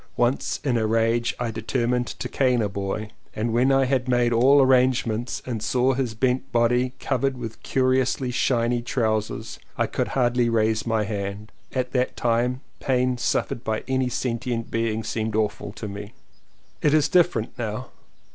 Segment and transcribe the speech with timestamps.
[0.17, 3.11] Once in a rage I determined to cane a boy.
[3.35, 8.81] When I had made all arrangements and saw his bent body covered with curiously shiny
[8.81, 11.51] trousers I could hardly raise my hand.
[11.71, 16.13] At that time pain suffered by any sentient being seemed awful to me.
[16.81, 17.91] It is different now.